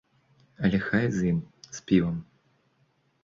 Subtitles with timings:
[0.67, 1.37] Але хай з ім,
[1.79, 2.15] з півам.